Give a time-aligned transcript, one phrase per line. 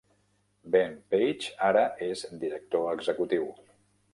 [0.75, 3.47] Ben Page ara és director executiu.